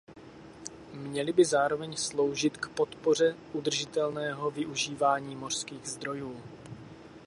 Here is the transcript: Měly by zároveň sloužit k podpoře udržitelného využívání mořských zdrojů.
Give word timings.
Měly 0.93 1.33
by 1.33 1.45
zároveň 1.45 1.95
sloužit 1.95 2.57
k 2.57 2.67
podpoře 2.69 3.35
udržitelného 3.53 4.51
využívání 4.51 5.35
mořských 5.35 5.87
zdrojů. 5.87 6.41